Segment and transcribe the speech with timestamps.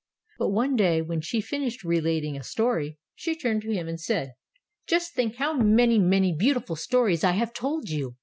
[0.39, 4.33] But one day, when she finished relating a story, she turned to him and said:
[4.89, 8.15] ''Just think how many, many beautiful stories I have told you.